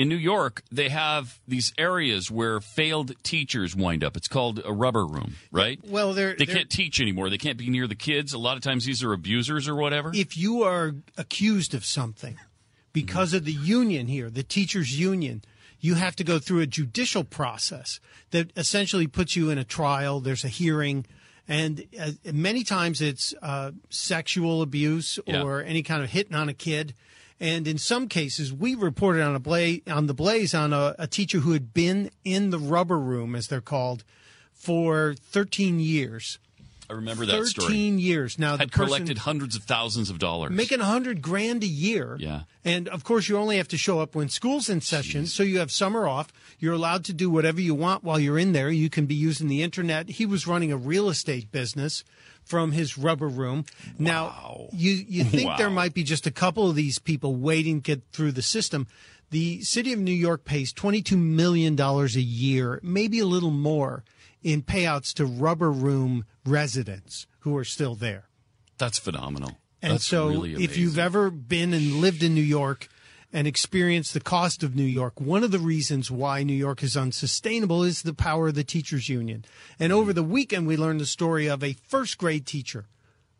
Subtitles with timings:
[0.00, 4.16] in New York, they have these areas where failed teachers wind up.
[4.16, 5.78] It's called a rubber room, right?
[5.86, 7.28] Well, they're, They they're- can't teach anymore.
[7.28, 8.32] They can't be near the kids.
[8.32, 10.10] A lot of times these are abusers or whatever.
[10.14, 12.38] if you are accused of something
[12.92, 15.42] because of the union here, the teachers union,
[15.80, 20.20] you have to go through a judicial process that essentially puts you in a trial.
[20.20, 21.04] There's a hearing,
[21.48, 25.42] and uh, many times it's uh, sexual abuse Yeah.
[25.42, 26.94] or any kind of hitting on a kid.
[27.40, 31.06] And in some cases, we reported on a blaze on the blaze on a, a
[31.06, 34.04] teacher who had been in the rubber room, as they're called,
[34.52, 36.38] for 13 years.
[36.90, 37.76] I remember that 13 story.
[37.76, 38.38] years.
[38.38, 40.50] Now Had collected hundreds of thousands of dollars.
[40.50, 42.16] making a hundred grand a year.
[42.18, 42.42] Yeah.
[42.64, 45.26] And of course, you only have to show up when school's in session.
[45.26, 46.32] So you have summer off.
[46.58, 48.70] You're allowed to do whatever you want while you're in there.
[48.70, 50.08] You can be using the internet.
[50.08, 52.02] He was running a real estate business
[52.44, 53.64] from his rubber room.
[53.98, 57.96] Now, you, you think there might be just a couple of these people waiting to
[57.96, 58.88] get through the system.
[59.30, 64.02] The city of New York pays $22 million a year, maybe a little more,
[64.42, 68.28] in payouts to rubber room residents who are still there.
[68.78, 69.58] That's phenomenal.
[69.82, 72.88] And That's so, really if you've ever been and lived in New York
[73.32, 76.96] and experienced the cost of New York, one of the reasons why New York is
[76.96, 79.44] unsustainable is the power of the teachers union.
[79.78, 82.86] And over the weekend, we learned the story of a first grade teacher,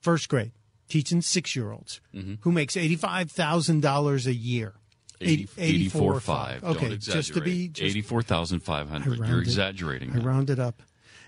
[0.00, 0.52] first grade,
[0.88, 2.34] teaching six year olds, Mm-hmm.
[2.40, 4.74] who makes $85,000 a year.
[5.20, 6.62] 80, 84 84.5.
[6.62, 9.18] Okay, Don't just to be just 84,500.
[9.18, 10.10] You're exaggerating.
[10.10, 10.24] I that.
[10.24, 10.82] rounded up.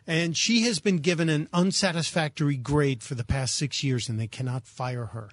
[0.07, 4.27] And she has been given an unsatisfactory grade for the past six years, and they
[4.27, 5.31] cannot fire her.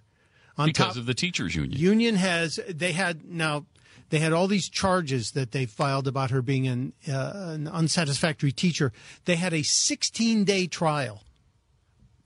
[0.57, 1.79] On because top, of the teachers union.
[1.79, 3.65] union has they had now
[4.09, 8.51] they had all these charges that they filed about her being an uh, an unsatisfactory
[8.51, 8.91] teacher.
[9.25, 11.23] They had a 16 day trial.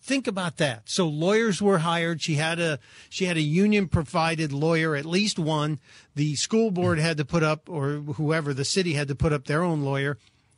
[0.04, 0.90] Think about that.
[0.90, 2.22] So lawyers were hired.
[2.22, 2.78] She had a
[3.10, 5.80] she had a union provided lawyer, at least one.
[6.14, 9.46] The school board had to put up, or whoever the city had to put up
[9.46, 10.16] their own lawyer.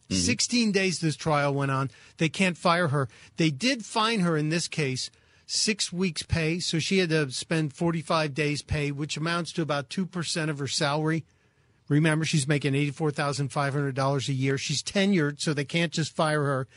[0.10, 0.16] Mm-hmm.
[0.16, 1.92] 16 days this trial went on.
[2.18, 3.08] They can't fire her.
[3.38, 5.12] They did fine her in this case
[5.46, 6.60] six weeks' pay.
[6.60, 10.68] So she had to spend 45 days' pay, which amounts to about 2% of her
[10.68, 11.24] salary.
[11.88, 14.58] Remember, she's making $84,500 a year.
[14.58, 16.68] She's tenured, so they can't just fire her.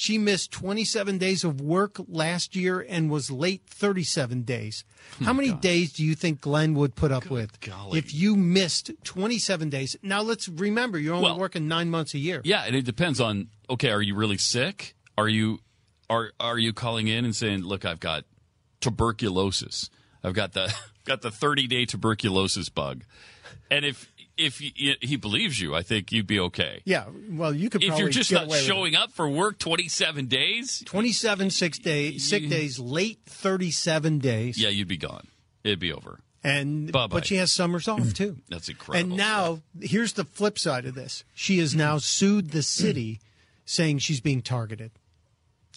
[0.00, 4.84] She missed 27 days of work last year and was late 37 days.
[5.18, 5.24] Hmm.
[5.24, 7.98] How many days do you think Glenn would put up with golly.
[7.98, 9.96] if you missed 27 days?
[10.00, 12.40] Now, let's remember, you're only Well- working nine months a year.
[12.44, 14.94] Yeah, and it depends on okay, are you really sick?
[15.16, 15.58] Are you
[16.08, 18.24] are are you calling in and saying, "Look, I've got
[18.80, 19.90] tuberculosis.
[20.22, 20.72] I've got the
[21.04, 23.02] got the 30-day tuberculosis bug."
[23.68, 26.80] And if if he, he believes you, I think you'd be okay.
[26.84, 28.66] Yeah, well, you could If you're just get not away with it.
[28.66, 34.58] showing up for work 27 days, 27 six day, sick days, late 37 days.
[34.58, 35.26] yeah, you'd be gone.
[35.64, 36.20] It'd be over.
[36.44, 37.12] And Bye-bye.
[37.16, 38.36] but she has summers off too.
[38.48, 39.10] That's incredible.
[39.10, 41.24] And now here's the flip side of this.
[41.34, 43.20] She has now sued the city
[43.64, 44.92] saying she's being targeted.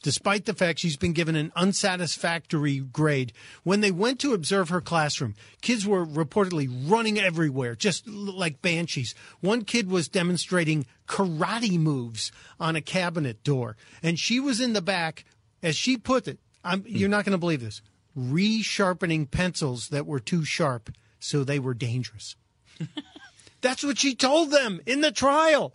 [0.03, 4.81] Despite the fact she's been given an unsatisfactory grade, when they went to observe her
[4.81, 9.13] classroom, kids were reportedly running everywhere, just like banshees.
[9.41, 14.81] One kid was demonstrating karate moves on a cabinet door, and she was in the
[14.81, 15.23] back,
[15.61, 16.39] as she put it.
[16.63, 16.95] I'm, hmm.
[16.95, 17.83] you're not going to believe this.
[18.17, 22.35] Resharpening pencils that were too sharp, so they were dangerous.
[23.61, 25.73] That's what she told them in the trial.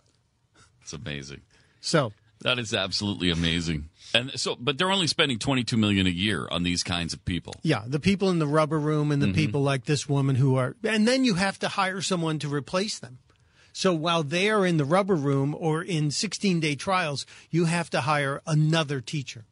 [0.81, 1.41] It's amazing.
[1.79, 2.11] So
[2.41, 3.89] That is absolutely amazing.
[4.13, 7.55] And so, but they're only spending 22 million a year on these kinds of people.
[7.63, 9.35] Yeah, the people in the rubber room and the mm-hmm.
[9.35, 12.99] people like this woman who are, and then you have to hire someone to replace
[12.99, 13.19] them.
[13.73, 17.89] So while they are in the rubber room or in 16 day trials, you have
[17.91, 19.45] to hire another teacher.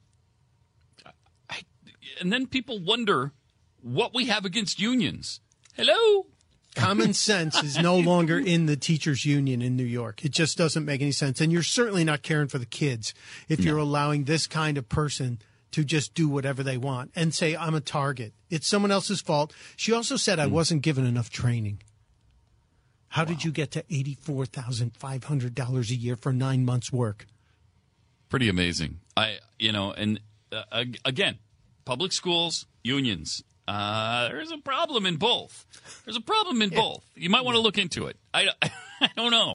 [2.20, 3.34] And then people wonder
[3.82, 5.42] what we have against unions.
[5.76, 6.28] Hello?
[6.76, 10.24] Common sense is no longer in the teachers union in New York.
[10.24, 11.42] It just doesn't make any sense.
[11.42, 13.14] And you're certainly not caring for the kids
[13.50, 15.40] if you're allowing this kind of person
[15.72, 18.34] to just do whatever they want and say, I'm a target.
[18.50, 19.54] It's someone else's fault.
[19.76, 21.82] She also said I wasn't given enough training.
[23.10, 27.28] How did you get to $84,500 a year for nine months' work?
[28.30, 29.00] Pretty amazing.
[29.16, 30.20] I, you know, and
[30.52, 31.38] uh, again,
[31.86, 33.44] public schools, unions.
[33.68, 35.66] Uh, there's a problem in both.
[36.06, 37.04] There's a problem in both.
[37.16, 38.18] You might want to look into it.
[38.34, 38.50] I,
[39.02, 39.44] I don't know.